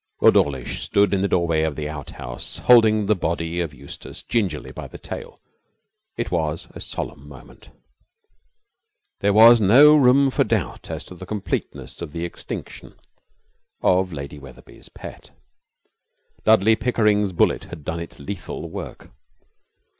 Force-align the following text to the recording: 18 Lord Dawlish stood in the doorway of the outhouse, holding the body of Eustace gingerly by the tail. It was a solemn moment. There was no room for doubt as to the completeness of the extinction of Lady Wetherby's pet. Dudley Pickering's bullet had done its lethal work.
18 0.23 0.33
Lord 0.33 0.33
Dawlish 0.33 0.81
stood 0.81 1.13
in 1.13 1.21
the 1.21 1.27
doorway 1.27 1.61
of 1.61 1.75
the 1.75 1.87
outhouse, 1.87 2.57
holding 2.57 3.05
the 3.05 3.13
body 3.13 3.59
of 3.61 3.71
Eustace 3.71 4.23
gingerly 4.23 4.71
by 4.71 4.87
the 4.87 4.97
tail. 4.97 5.39
It 6.17 6.31
was 6.31 6.65
a 6.71 6.81
solemn 6.81 7.27
moment. 7.27 7.69
There 9.19 9.31
was 9.31 9.61
no 9.61 9.95
room 9.95 10.31
for 10.31 10.43
doubt 10.43 10.89
as 10.89 11.05
to 11.05 11.13
the 11.13 11.27
completeness 11.27 12.01
of 12.01 12.13
the 12.13 12.25
extinction 12.25 12.95
of 13.83 14.11
Lady 14.11 14.39
Wetherby's 14.39 14.89
pet. 14.89 15.29
Dudley 16.45 16.75
Pickering's 16.75 17.31
bullet 17.31 17.65
had 17.65 17.85
done 17.85 17.99
its 17.99 18.17
lethal 18.19 18.71
work. 18.71 19.11